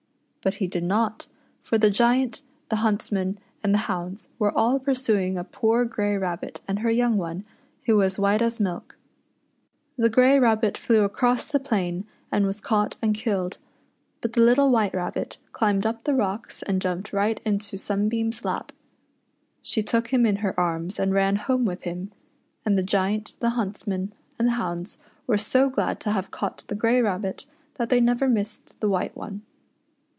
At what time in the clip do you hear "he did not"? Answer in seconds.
0.55-1.27